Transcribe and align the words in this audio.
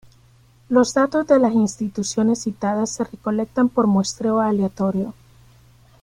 Los 0.67 0.95
datos 0.95 1.27
de 1.27 1.37
las 1.37 1.53
instituciones 1.53 2.39
citadas 2.41 2.89
se 2.89 3.03
recolectan 3.03 3.69
por 3.69 3.85
muestreo 3.85 4.39
aleatorio. 4.39 5.13